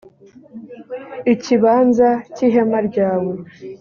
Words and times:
ikibanza 1.33 2.09
cy’ihema 2.33 2.79
ryawe. 2.87 3.33